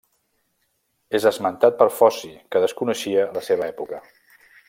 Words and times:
És 1.19 1.27
esmentat 1.31 1.77
per 1.83 1.87
Foci 1.99 2.31
que 2.55 2.63
desconeixia 2.65 3.29
la 3.39 3.47
seva 3.51 3.71
època. 3.77 4.01